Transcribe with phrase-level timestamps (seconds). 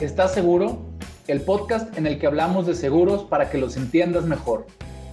[0.00, 0.78] ¿Estás seguro?
[1.26, 4.66] El podcast en el que hablamos de seguros para que los entiendas mejor,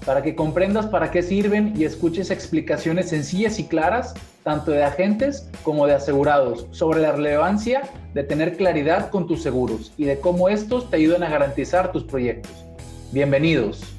[0.05, 5.49] para que comprendas para qué sirven y escuches explicaciones sencillas y claras, tanto de agentes
[5.63, 7.81] como de asegurados, sobre la relevancia
[8.13, 12.03] de tener claridad con tus seguros y de cómo estos te ayudan a garantizar tus
[12.03, 12.52] proyectos.
[13.11, 13.95] Bienvenidos.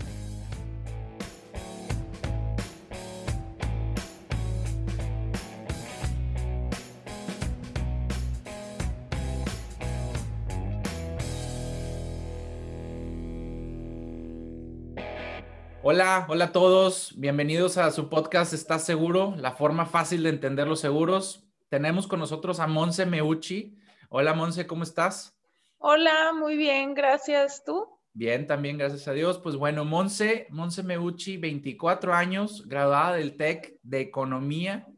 [15.89, 17.15] Hola, hola a todos.
[17.17, 19.37] Bienvenidos a su podcast ¿Estás seguro?
[19.39, 21.45] La forma fácil de entender los seguros.
[21.69, 23.79] Tenemos con nosotros a Monse Meucci.
[24.09, 25.39] Hola Monse, ¿cómo estás?
[25.79, 27.63] Hola, muy bien, gracias.
[27.65, 27.87] ¿Tú?
[28.15, 29.39] Bien, también, gracias a Dios.
[29.39, 34.89] Pues bueno, Monse, Monse Meucci, 24 años, graduada del TEC de Economía.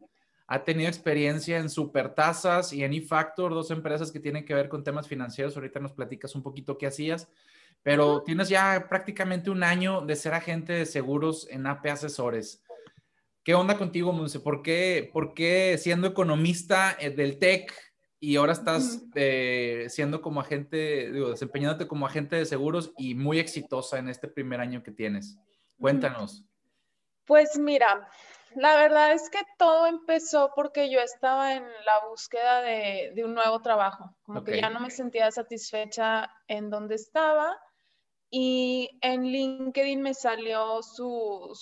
[0.47, 4.85] Ha tenido experiencia en Supertasas y en eFactor, dos empresas que tienen que ver con
[4.85, 5.55] temas financieros.
[5.55, 7.29] Ahorita nos platicas un poquito qué hacías
[7.83, 12.63] pero tienes ya prácticamente un año de ser agente de seguros en AP Asesores.
[13.43, 14.41] ¿Qué onda contigo, Monse?
[14.41, 17.73] ¿Por qué, por qué siendo economista eh, del TEC
[18.21, 23.39] y ahora estás eh, siendo como agente, digo, desempeñándote como agente de seguros y muy
[23.39, 25.39] exitosa en este primer año que tienes?
[25.79, 26.45] Cuéntanos.
[27.25, 28.09] Pues mira,
[28.55, 33.61] la verdad es que todo empezó porque yo estaba en la búsqueda de, un nuevo
[33.61, 37.59] trabajo, como que ya no me sentía satisfecha en donde estaba
[38.31, 41.53] y en LinkedIn me salió su,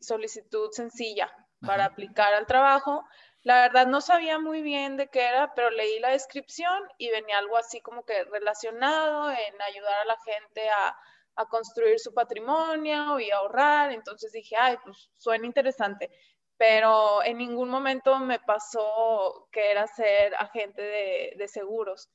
[0.00, 3.04] solicitud sencilla para aplicar al trabajo.
[3.42, 7.38] La verdad no sabía muy bien de qué era, pero leí la descripción y venía
[7.38, 10.96] algo así como que relacionado en ayudar a la gente a,
[11.36, 13.92] a construir su patrimonio y ahorrar.
[13.92, 16.10] Entonces dije, ay, pues suena interesante.
[16.56, 22.08] Pero en ningún momento me pasó que era ser agente de, de seguros.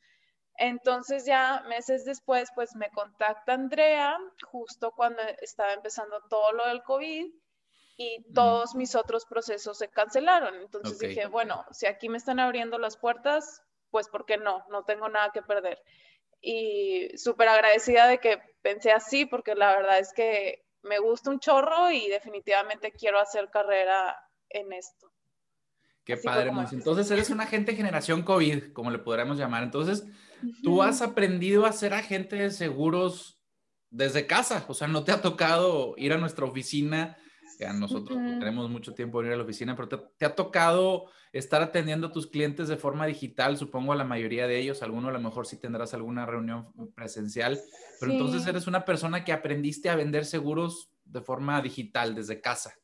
[0.57, 4.17] Entonces ya meses después, pues me contacta Andrea,
[4.51, 7.31] justo cuando estaba empezando todo lo del COVID
[7.97, 10.55] y todos mis otros procesos se cancelaron.
[10.55, 13.61] Entonces dije, bueno, si aquí me están abriendo las puertas,
[13.91, 14.65] pues ¿por qué no?
[14.69, 15.81] No tengo nada que perder.
[16.41, 21.39] Y súper agradecida de que pensé así, porque la verdad es que me gusta un
[21.39, 24.17] chorro y definitivamente quiero hacer carrera
[24.49, 25.11] en esto.
[26.03, 29.63] Qué padre, Entonces eres una agente generación COVID, como le podríamos llamar.
[29.63, 30.05] Entonces,
[30.63, 33.39] Tú has aprendido a ser agente de seguros
[33.89, 37.17] desde casa, o sea, no te ha tocado ir a nuestra oficina,
[37.65, 39.87] a nosotros tenemos mucho tiempo de ir a la oficina, pero
[40.17, 44.47] te, ha tocado estar atendiendo a tus clientes de forma digital, supongo a la mayoría
[44.47, 47.59] de ellos, alguno a lo mejor sí tendrás alguna reunión presencial,
[47.99, 52.75] pero entonces eres una persona que aprendiste a vender seguros de forma digital desde casa.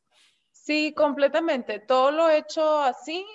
[0.52, 1.80] Sí, completamente.
[1.80, 3.25] Todo lo he hecho así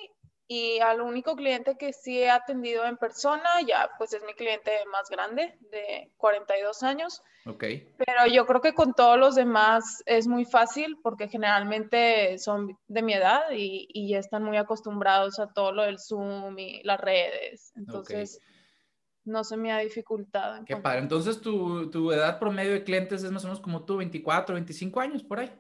[0.51, 4.73] y al único cliente que sí he atendido en persona, ya pues es mi cliente
[4.91, 7.23] más grande, de 42 años.
[7.45, 7.65] Ok.
[7.99, 13.03] Pero yo creo que con todos los demás es muy fácil porque generalmente son de
[13.03, 16.99] mi edad y, y ya están muy acostumbrados a todo lo del Zoom y las
[16.99, 17.73] redes.
[17.77, 18.41] Entonces,
[19.25, 20.65] no se me ha dificultado.
[20.65, 21.01] Qué padre.
[21.01, 25.01] Entonces, ¿tu, ¿tu edad promedio de clientes es más o menos como tú, 24, 25
[25.01, 25.53] años por ahí?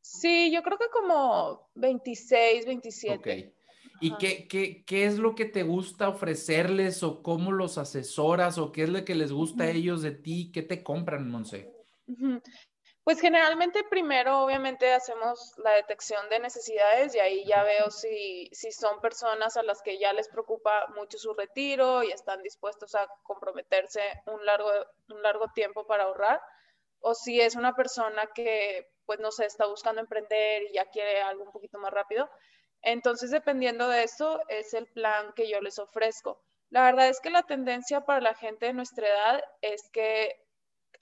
[0.00, 3.16] Sí, yo creo que como 26, 27.
[3.16, 3.61] Ok.
[4.02, 8.72] ¿Y qué, qué, qué, es lo que te gusta ofrecerles o cómo los asesoras o
[8.72, 10.50] qué es lo que les gusta a ellos de ti?
[10.52, 11.72] ¿Qué te compran, Monse?
[13.04, 18.72] Pues generalmente primero obviamente hacemos la detección de necesidades y ahí ya veo si, si
[18.72, 23.08] son personas a las que ya les preocupa mucho su retiro y están dispuestos a
[23.22, 24.70] comprometerse un largo,
[25.10, 26.40] un largo tiempo para ahorrar
[27.00, 31.20] o si es una persona que pues no sé, está buscando emprender y ya quiere
[31.22, 32.28] algo un poquito más rápido.
[32.82, 36.42] Entonces, dependiendo de eso, es el plan que yo les ofrezco.
[36.70, 40.34] La verdad es que la tendencia para la gente de nuestra edad es que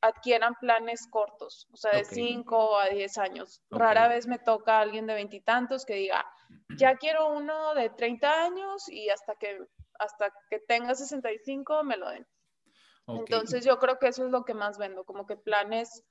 [0.02, 3.62] adquieran planes cortos, o sea, de 5 a 10 años.
[3.70, 6.26] Rara vez me toca a alguien de veintitantos que diga,
[6.76, 9.58] ya quiero uno de 30 años y hasta que,
[9.98, 12.26] hasta que tenga 65 me lo den.
[13.06, 16.04] Entonces yo creo que eso es lo que más vendo, como que planes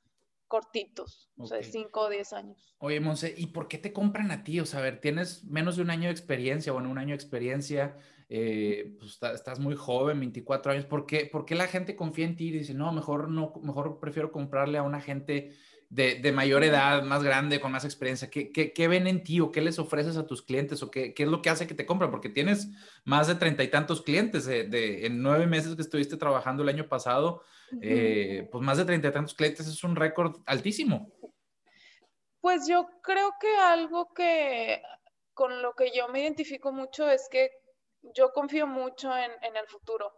[0.49, 2.75] cortitos, o sea, de 5 o 10 años.
[2.79, 4.59] Oye, Monse, ¿y por qué te compran a ti?
[4.59, 7.15] O sea, a ver, tienes menos de un año de experiencia, bueno, un año de
[7.15, 7.97] experiencia,
[8.27, 12.35] eh, pues estás muy joven, 24 años, ¿por qué, ¿por qué la gente confía en
[12.35, 15.55] ti y dice, no, mejor no, mejor prefiero comprarle a una gente
[15.89, 18.29] de, mayor edad, más grande, con más experiencia?
[18.29, 21.23] ¿Qué, ¿Qué, ven en ti o qué les ofreces a tus clientes o qué, qué
[21.23, 22.11] es lo que hace que te compren?
[22.11, 22.69] Porque tienes
[23.05, 26.87] más de treinta y tantos clientes de, en nueve meses que estuviste trabajando el año
[26.87, 27.41] pasado,
[27.81, 31.11] eh, pues más de treinta y tantos clientes es un récord altísimo.
[32.41, 34.81] Pues yo creo que algo que
[35.33, 37.49] con lo que yo me identifico mucho es que
[38.15, 40.13] yo confío mucho en, en el futuro.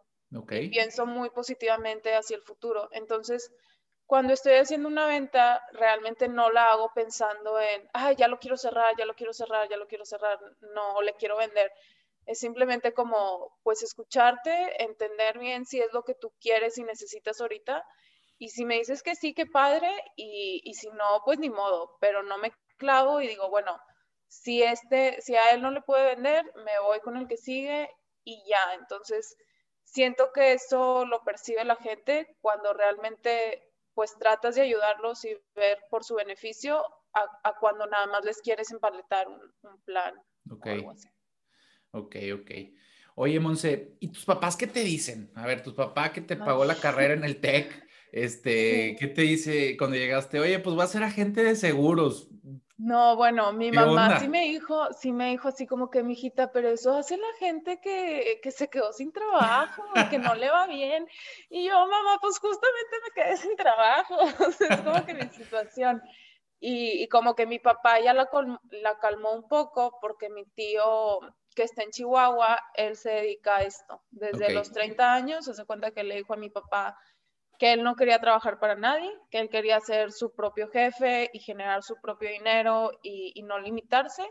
[0.49, 2.87] Y pienso muy positivamente hacia el futuro.
[2.93, 3.51] Entonces,
[4.11, 8.57] cuando estoy haciendo una venta, realmente no la hago pensando en, ay, ya lo quiero
[8.57, 10.37] cerrar, ya lo quiero cerrar, ya lo quiero cerrar,
[10.75, 11.71] no, le quiero vender.
[12.25, 17.39] Es simplemente como, pues, escucharte, entender bien si es lo que tú quieres y necesitas
[17.39, 17.85] ahorita.
[18.37, 21.95] Y si me dices que sí, qué padre, y, y si no, pues ni modo,
[22.01, 23.79] pero no me clavo y digo, bueno,
[24.27, 27.89] si, este, si a él no le puede vender, me voy con el que sigue
[28.25, 28.73] y ya.
[28.73, 29.37] Entonces,
[29.85, 33.70] siento que eso lo percibe la gente cuando realmente
[34.01, 36.83] pues tratas de ayudarlos y ver por su beneficio
[37.13, 40.15] a, cuando nada más les quieres empaletar un, plan.
[40.49, 40.65] Ok.
[41.91, 42.51] Ok, ok.
[43.13, 45.31] Oye, Monse, ¿y tus papás qué te dicen?
[45.35, 49.21] A ver, tus papás que te pagó la carrera en el TEC, este, ¿qué te
[49.21, 50.39] dice cuando llegaste?
[50.39, 52.31] Oye, pues va a ser agente de seguros.
[52.83, 56.69] No, bueno, mi mamá sí me dijo, sí me dijo así como que, mijita, pero
[56.69, 61.07] eso hace la gente que, que se quedó sin trabajo, que no le va bien.
[61.51, 64.15] Y yo, mamá, pues justamente me quedé sin trabajo.
[64.69, 66.01] es como que mi situación.
[66.59, 68.27] Y, y, como que mi papá ya la,
[68.71, 71.19] la calmó un poco porque mi tío
[71.55, 74.01] que está en Chihuahua, él se dedica a esto.
[74.09, 76.97] Desde los 30 años, se hace cuenta que le dijo a mi papá,
[77.61, 81.37] que él no quería trabajar para nadie, que él quería ser su propio jefe y
[81.37, 84.27] generar su propio dinero y, no limitarse.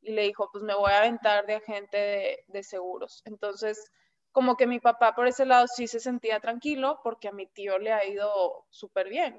[0.00, 3.20] Y le dijo, pues me voy a aventar de agente de, seguros.
[3.26, 3.92] Entonces,
[4.32, 7.78] como que mi papá por ese lado sí se sentía tranquilo porque a mi tío
[7.78, 9.38] le ha ido súper bien.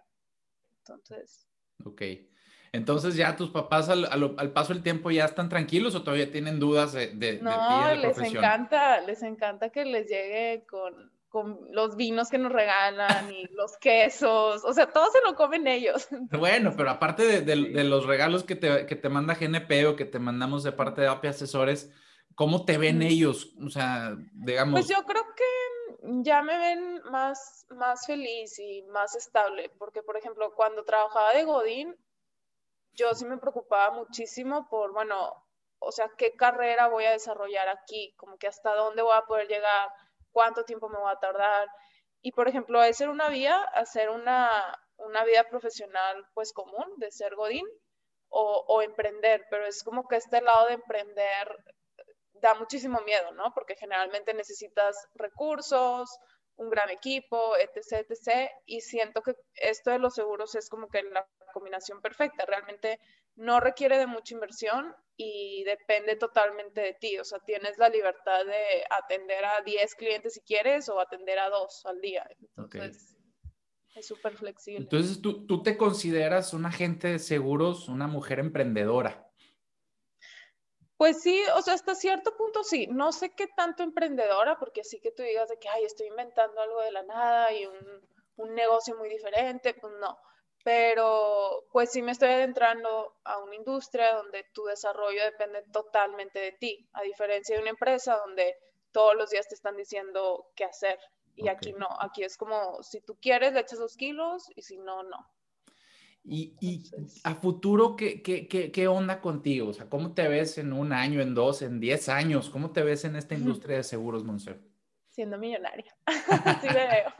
[0.77, 1.47] Entonces.
[1.83, 2.03] Ok.
[2.73, 6.93] Entonces ya tus papás al, paso del tiempo ya están tranquilos o todavía tienen dudas
[6.93, 12.37] de, de, no, les encanta, les encanta que les llegue con, con los vinos que
[12.37, 16.07] nos regalan y los quesos, o sea, todo se lo comen ellos.
[16.37, 20.19] Bueno, pero aparte de, los regalos que te, que te, manda GNP o que te
[20.19, 21.89] mandamos de parte de API Asesores,
[22.35, 23.55] ¿cómo te ven ellos?
[23.65, 24.73] O sea, digamos...
[24.73, 30.17] Pues yo creo que ya me ven más, más feliz y más estable, porque por
[30.17, 31.95] ejemplo, cuando trabajaba de Godín,
[32.91, 35.45] yo sí me preocupaba muchísimo por, bueno,
[35.79, 38.13] o sea, ¿qué carrera voy a desarrollar aquí?
[38.17, 39.89] Como que hasta dónde voy a poder llegar
[40.31, 41.67] cuánto tiempo me va a tardar.
[42.21, 44.49] Y, por ejemplo, hacer una vía, hacer una,
[44.97, 47.65] una vida profesional, pues, común, de ser godín
[48.29, 51.47] o, o emprender, pero es como que este lado de emprender
[52.33, 53.53] da muchísimo miedo, ¿no?
[53.53, 56.09] Porque generalmente necesitas recursos,
[56.55, 58.49] un gran equipo, etc., etc.
[58.65, 62.45] Y siento que esto de los seguros es como que la combinación perfecta.
[62.45, 62.99] Realmente
[63.35, 67.17] no requiere de mucha inversión y depende totalmente de ti.
[67.19, 71.49] O sea, tienes la libertad de atender a 10 clientes si quieres o atender a
[71.49, 72.27] dos al día.
[72.57, 73.15] Entonces,
[73.95, 74.83] es súper flexible.
[74.83, 79.27] Entonces, ¿tú, ¿tú te consideras un agente de seguros, una mujer emprendedora?
[80.97, 82.87] Pues sí, o sea, hasta cierto punto sí.
[82.87, 86.61] No sé qué tanto emprendedora, porque sí que tú digas de que, ay, estoy inventando
[86.61, 87.75] algo de la nada y un,
[88.37, 90.17] un negocio muy diferente, pues no
[90.63, 96.51] pero pues sí me estoy adentrando a una industria donde tu desarrollo depende totalmente de
[96.53, 98.55] ti, a diferencia de una empresa donde
[98.91, 100.99] todos los días te están diciendo qué hacer.
[101.35, 104.77] Y aquí no, aquí es como si tú quieres le echas dos kilos y si
[104.77, 105.17] no, no.
[106.23, 106.83] Y, y
[107.23, 109.69] a futuro, ¿qué, ¿qué, qué, onda contigo?
[109.69, 112.51] O sea, ¿cómo te ves en un año, en dos, en diez años?
[112.51, 114.59] ¿Cómo te ves en esta industria de seguros, Monse?
[115.09, 115.95] Siendo millonaria.
[116.05, 117.13] Así me veo.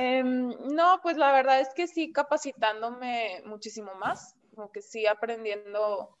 [0.00, 6.16] Em, no, pues la verdad es que sí, capacitándome muchísimo más, como que sí aprendiendo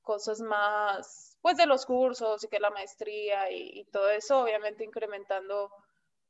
[0.00, 5.72] cosas más, pues de los cursos y que la maestría y, todo eso, obviamente incrementando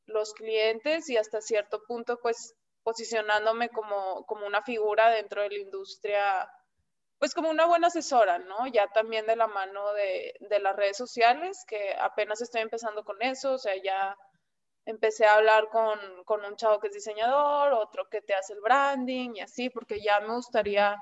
[0.07, 5.59] los clientes y hasta cierto punto, pues posicionándome como, como una figura dentro de la
[5.59, 6.51] industria,
[7.19, 8.67] pues como una buena asesora, ¿no?
[8.69, 13.21] Ya también de la mano de, de las redes sociales, que apenas estoy empezando con
[13.21, 14.17] eso, o sea, ya
[14.87, 18.61] empecé a hablar con, con, un chavo que es diseñador, otro que te hace el
[18.61, 20.97] branding y así, porque ya me gustaría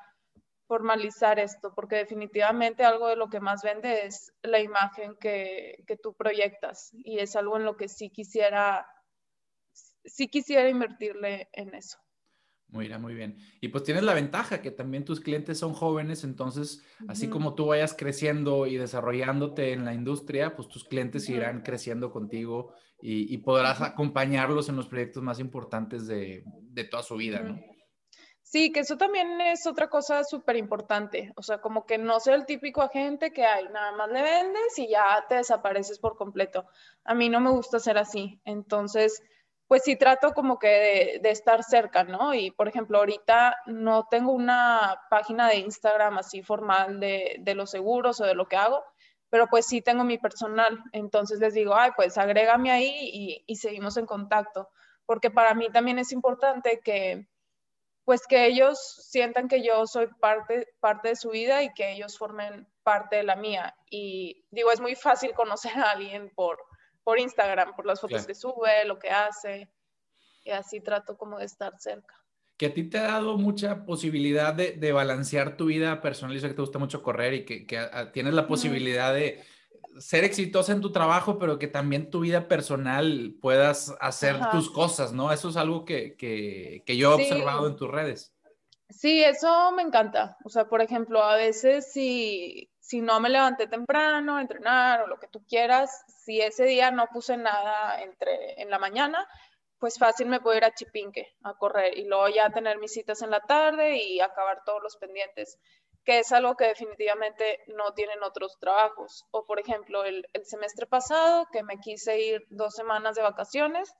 [0.67, 5.97] formalizar esto, porque definitivamente algo de lo que más vende es la imagen que, que
[5.97, 8.87] tú proyectas y es algo en lo que sí quisiera,
[9.73, 12.04] sí quisiera invertirle en eso.
[12.69, 13.39] Muy bien, muy bien.
[13.61, 17.67] Y pues tienes la ventaja que también tus clientes son jóvenes, entonces, así como tú
[17.67, 23.81] vayas creciendo y desarrollándote en la industria, pues tus clientes irán creciendo contigo y, podrás
[23.83, 27.61] acompañarlos en los proyectos más importantes de, de toda su vida, ¿no?
[28.55, 31.33] Sí, que eso también es otra cosa súper importante.
[31.37, 34.79] O sea, como que no sea el típico agente que hay, nada más le vendes
[34.79, 36.67] y ya te desapareces por completo.
[37.05, 38.41] A mí no me gusta ser así.
[38.45, 39.23] Entonces,
[39.75, 42.33] pues sí trato como que de, estar cerca, ¿no?
[42.33, 47.73] Y por ejemplo, ahorita no tengo una página de Instagram así formal de, de, los
[47.73, 48.85] seguros o de lo que hago,
[49.31, 50.81] pero pues sí tengo mi personal.
[50.93, 54.69] Entonces les digo, ay, pues agrégame ahí y, seguimos en contacto,
[55.07, 57.27] porque para mí también es importante que
[58.05, 58.79] pues que ellos
[59.11, 63.25] sientan que yo soy parte, parte de su vida y que ellos formen parte de
[63.25, 63.75] la mía.
[63.91, 66.61] Y digo, es muy fácil conocer a alguien por,
[67.05, 69.71] por Instagram, por las fotos que sube, lo que hace,
[70.43, 72.15] y así trato como de estar cerca.
[72.57, 76.41] Que a ti te ha dado mucha posibilidad de, de balancear tu vida personal, y
[76.41, 79.45] sé que te gusta mucho correr y que, que tienes la posibilidad de
[79.99, 85.13] ser exitosa en tu trabajo, pero que también tu vida personal puedas hacer tus cosas,
[85.13, 85.33] ¿no?
[85.33, 88.35] Eso es algo que, que, que yo he observado en tus redes.
[88.91, 90.37] Sí, eso me encanta.
[90.45, 95.19] O sea, por ejemplo, a veces si, si no me levanté temprano entrenar o lo
[95.19, 99.27] que tú quieras, si ese día no puse nada entre, en la mañana,
[99.79, 103.23] pues fácil me puedo ir a Chipinque a correr y luego ya tener mis citas
[103.23, 105.59] en la tarde y acabar todos los pendientes,
[106.05, 109.25] que es algo que definitivamente no tienen otros trabajos.
[109.31, 113.95] O por ejemplo, el, el semestre pasado que me quise ir dos semanas de vacaciones,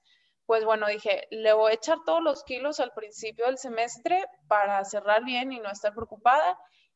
[0.45, 4.85] pues bueno, dije, le voy a echar todos los kilos al principio del semestre para
[4.85, 6.55] cerrar bien y no estar preocupada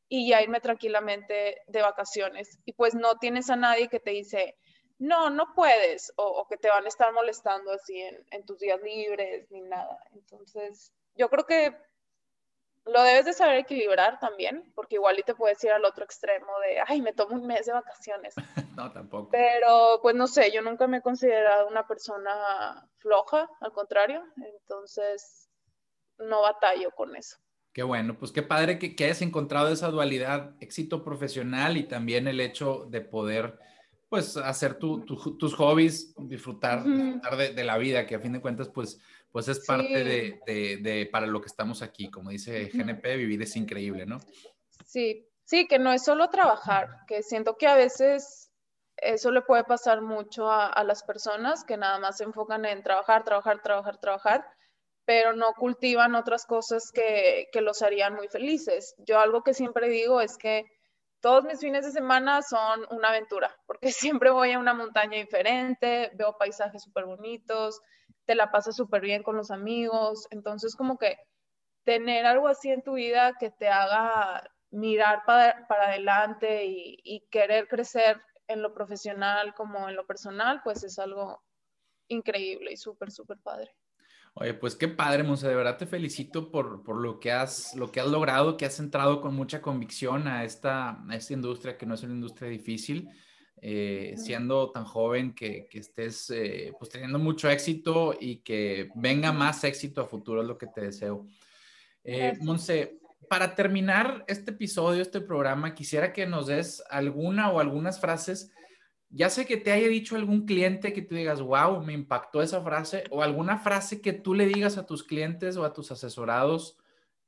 [0.09, 2.59] y ya irme tranquilamente de vacaciones.
[2.65, 4.57] Y pues no tienes a nadie que te dice,
[4.97, 9.49] no, no puedes, o, que te van a estar molestando así en, tus días libres
[9.51, 10.03] ni nada.
[10.11, 11.77] Entonces, yo creo que
[12.85, 16.59] lo debes de saber equilibrar también, porque igual y te puedes ir al otro extremo
[16.59, 18.33] de, ay, me tomo un mes de vacaciones.
[18.75, 19.29] no, tampoco.
[19.31, 25.49] Pero, pues no sé, yo nunca me he considerado una persona floja, al contrario, entonces
[26.17, 27.37] no batallo con eso.
[27.73, 32.27] Qué bueno, pues qué padre que, que hayas encontrado esa dualidad, éxito profesional y también
[32.27, 33.59] el hecho de poder,
[34.09, 38.99] pues, hacer tus hobbies, disfrutar, de, la vida, que a fin de cuentas, pues,
[39.31, 40.39] pues es parte de,
[40.81, 42.09] de, para lo que estamos aquí.
[42.09, 44.17] Como dice GNP, vivir es increíble, ¿no?
[44.83, 48.51] Sí, sí, que no es solo trabajar, que siento que a veces
[48.97, 52.81] eso le puede pasar mucho a, a las personas que nada más se enfocan en
[52.81, 54.58] trabajar, trabajar, trabajar, trabajar
[55.09, 58.93] pero no cultivan otras cosas que, que, los harían muy felices.
[58.99, 60.65] Yo algo que siempre digo es que
[61.19, 66.11] todos mis fines de semana son una aventura, porque siempre voy a una montaña diferente,
[66.13, 67.81] veo paisajes súper bonitos,
[68.25, 71.17] te la pasas súper bien con los amigos, entonces como que
[71.85, 77.21] tener algo así en tu vida que te haga mirar para, para adelante y, y
[77.31, 81.41] querer crecer en lo profesional como en lo personal, pues es algo
[82.09, 83.73] increíble y súper, súper padre.
[84.41, 87.91] Oye, pues qué padre, Monse, de verdad te felicito por, por, lo, que has, lo
[87.91, 91.85] que has logrado, que has entrado con mucha convicción a esta, a esta industria que
[91.85, 93.09] no es una industria difícil,
[93.61, 99.33] eh, siendo tan joven que, que estés eh, pues teniendo mucho éxito y que venga
[99.33, 101.27] más éxito a futuro, es lo que te deseo.
[102.05, 107.99] Eh, Monse, para terminar este episodio, este programa, quisiera que nos des alguna o algunas
[107.99, 108.53] frases
[109.11, 112.61] ya sé que te haya dicho algún cliente que tú digas, wow, me impactó esa
[112.61, 116.77] frase, o alguna frase que tú le digas a tus clientes o a tus asesorados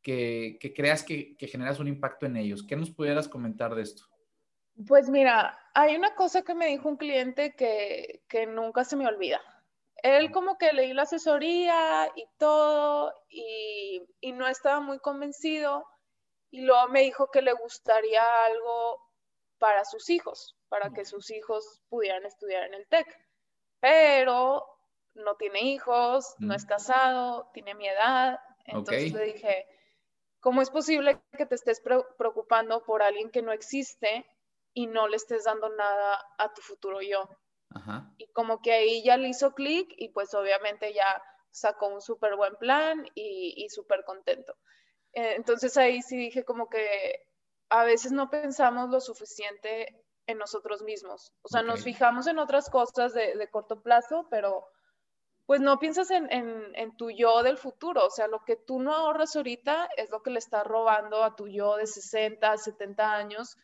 [0.03, 2.63] que, creas que, generas un impacto en ellos.
[2.63, 4.03] ¿Qué nos pudieras comentar de esto?
[4.87, 9.41] Pues mira, hay una cosa que me dijo un cliente que, nunca se me olvida.
[10.03, 15.85] Él como que leí la asesoría y todo y, y no estaba muy convencido
[16.49, 18.99] y luego me dijo que le gustaría algo
[19.59, 23.05] para sus hijos para que sus hijos pudieran estudiar en el TEC.
[23.81, 24.65] Pero
[25.15, 28.39] no tiene hijos, no es casado, tiene mi edad.
[28.63, 29.67] Entonces le dije,
[30.39, 34.25] ¿cómo es posible que te estés preocupando por alguien que no existe
[34.73, 37.29] y no le estés dando nada a tu futuro yo?
[38.17, 42.37] Y como que ahí ya le hizo clic y pues obviamente ya sacó un súper
[42.37, 44.55] buen plan y, y súper contento.
[45.11, 47.27] Eh, entonces ahí sí dije como que
[47.67, 50.01] a veces no pensamos lo suficiente
[50.31, 51.31] en nosotros mismos.
[51.41, 54.65] O sea, nos fijamos en otras cosas de, corto plazo, pero
[55.45, 58.05] pues no piensas en, en, tu yo del futuro.
[58.05, 61.35] O sea, lo que tú no ahorras ahorita es lo que le estás robando a
[61.35, 63.57] tu yo de 60, 70 años,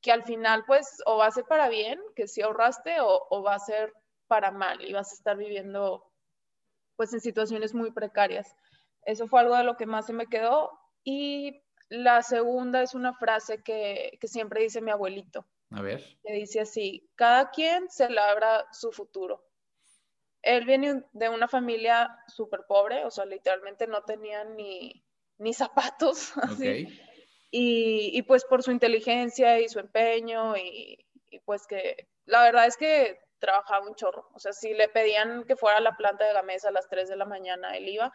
[0.00, 3.42] que al final pues o va a ser para bien, que si ahorraste, o, o
[3.42, 3.92] va a ser
[4.26, 6.04] para mal y vas a estar viviendo
[6.96, 8.54] pues en situaciones muy precarias.
[9.02, 10.70] Eso fue algo de lo que más se me quedó.
[11.04, 15.46] Y la segunda es una frase que, que siempre dice mi abuelito.
[15.70, 16.02] A ver.
[16.22, 19.44] Que dice así, cada quien se labra su futuro.
[20.42, 25.04] Él viene de una familia súper pobre, o sea, literalmente no tenía ni,
[25.38, 26.32] ni zapatos.
[26.42, 26.88] Así.
[27.50, 32.66] Y, y, pues por su inteligencia y su empeño y, y, pues que la verdad
[32.66, 34.28] es que trabajaba un chorro.
[34.34, 36.88] O sea, si le pedían que fuera a la planta de la mesa a las
[36.88, 38.12] 3 de la mañana, él iba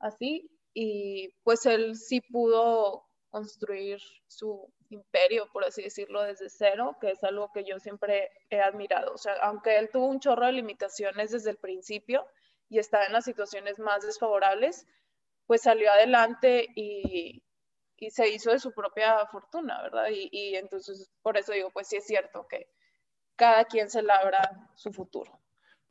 [0.00, 7.10] así y pues él sí pudo construir su imperio, por así decirlo, desde cero, que
[7.10, 9.12] es algo que yo siempre he admirado.
[9.14, 12.26] O sea, aunque él tuvo un chorro de limitaciones desde el principio
[12.68, 14.86] y estaba en las situaciones más desfavorables,
[15.46, 17.42] pues salió adelante y,
[17.98, 20.08] y se hizo de su propia fortuna, ¿verdad?
[20.10, 22.68] Y, y entonces, por eso digo, pues sí es cierto que
[23.36, 25.40] cada quien se labra su futuro.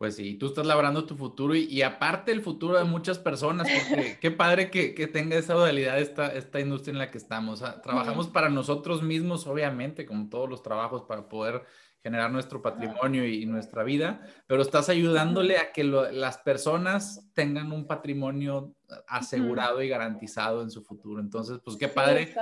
[0.04, 4.18] Pues sí, tú estás labrando tu futuro y, aparte el futuro de muchas personas, porque
[4.20, 7.64] qué padre que, que, tenga esa modalidad esta, esta industria en la que estamos.
[7.82, 11.64] trabajamos para nosotros mismos, obviamente, como todos los trabajos, para poder
[12.04, 17.88] generar nuestro patrimonio y, nuestra vida, pero estás ayudándole a que las personas tengan un
[17.88, 18.76] patrimonio
[19.08, 21.22] asegurado y garantizado en su futuro.
[21.22, 22.36] Entonces, pues qué padre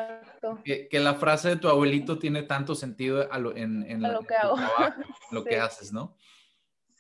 [0.64, 4.56] que, que, la frase de tu abuelito tiene tanto sentido en, en, lo, que hago.
[5.30, 6.16] lo que haces, ¿no?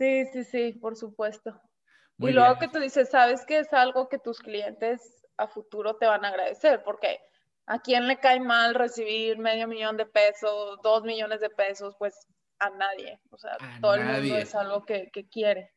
[0.01, 1.61] Sí, sí, sí, por supuesto.
[2.17, 6.07] y luego que tú dices, sabes que es algo que tus clientes a futuro te
[6.07, 7.19] van a agradecer, porque
[7.67, 12.15] a quién le cae mal recibir medio millón de pesos, dos millones de pesos, pues
[12.57, 13.19] a nadie.
[13.29, 15.71] O sea, todo el mundo es algo que, quiere.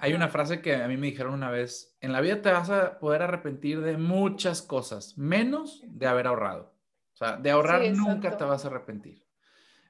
[0.00, 2.70] Hay una frase que a mí me dijeron una vez, en la vida te vas
[2.70, 6.74] a poder arrepentir de muchas cosas, menos de haber ahorrado.
[7.12, 9.26] O sea, de ahorrar nunca te vas a arrepentir.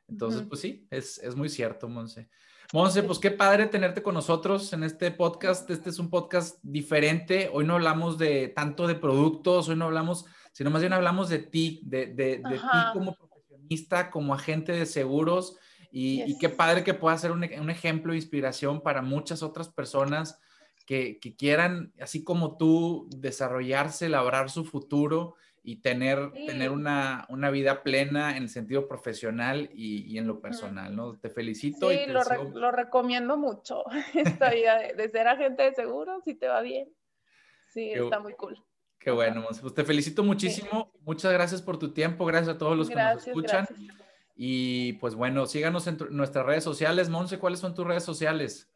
[0.08, 2.28] Entonces, pues sí, es, es muy cierto, Monse.
[2.72, 5.68] Monse, pues qué padre tenerte con nosotros en este podcast.
[5.68, 7.50] Este es un podcast diferente.
[7.52, 11.40] Hoy no hablamos de tanto de productos, hoy no hablamos, sino más bien hablamos de
[11.40, 15.56] ti, de, de, de ti como profesionista, como agente de seguros.
[15.90, 20.38] Y, qué padre que pueda ser un, un, ejemplo de inspiración para muchas otras personas
[20.86, 27.50] que, que, quieran, así como tú, desarrollarse, labrar su futuro y tener, tener una, una,
[27.50, 31.18] vida plena en el sentido profesional y, y en lo personal, ¿no?
[31.18, 31.90] Te felicito.
[31.90, 32.22] Sí, y lo,
[32.54, 36.88] lo, recomiendo mucho, esta vida de, ser agente de seguros, si te va bien.
[37.68, 38.62] Sí, está muy cool.
[38.98, 40.92] Qué bueno, pues te felicito muchísimo.
[41.00, 43.66] Muchas gracias por tu tiempo, gracias a todos los que nos escuchan.
[44.36, 47.08] Y pues bueno, síganos en nuestras redes sociales.
[47.08, 48.70] Monse, ¿cuáles son tus redes sociales?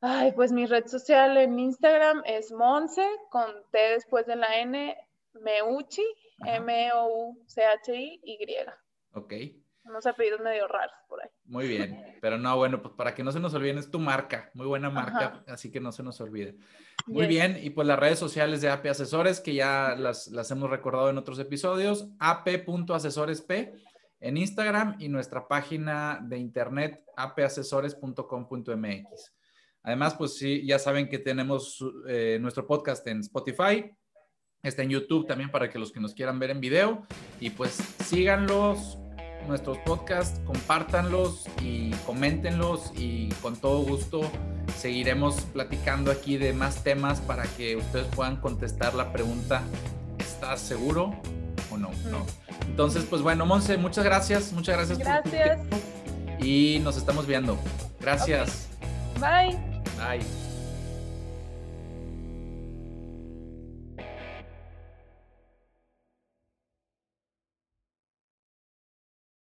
[0.00, 4.96] Ay, pues mi red social en Instagram es Monse, con T después de la N,
[5.42, 6.04] Meuchi,
[6.46, 8.46] M-O-U-C-H-I-Y.
[9.12, 9.34] Ok.
[9.84, 11.30] Unos apellidos medio raros por ahí.
[11.44, 14.50] Muy bien, pero no, bueno, pues para que no se nos olviden, es tu marca,
[14.52, 16.58] muy buena marca, así que no se nos olvide.
[17.06, 20.68] Muy bien, y pues las redes sociales de AP Asesores, que ya las, las hemos
[20.68, 23.50] recordado en otros episodios, ap.asesoresp
[24.20, 29.34] en Instagram y nuestra página de internet apasesores.com.mx.
[29.82, 33.90] Además, pues sí, ya saben que tenemos eh, nuestro podcast en Spotify,
[34.62, 37.06] Está en YouTube también para que los que nos quieran ver en video.
[37.40, 38.98] Y pues síganlos,
[39.46, 44.20] nuestros podcasts, compártanlos y coméntenlos y con todo gusto
[44.76, 49.62] seguiremos platicando aquí de más temas para que ustedes puedan contestar la pregunta,
[50.18, 51.14] ¿estás seguro
[51.70, 51.90] o no?
[52.10, 52.24] no.
[52.66, 54.98] Entonces, pues bueno, Monse, muchas gracias, muchas gracias.
[54.98, 55.60] Gracias.
[56.38, 57.58] y nos estamos viendo.
[58.00, 58.68] Gracias.
[59.20, 59.58] Bye.
[59.98, 60.47] Bye.